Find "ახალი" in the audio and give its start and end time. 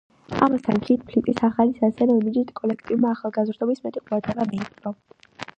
1.49-1.75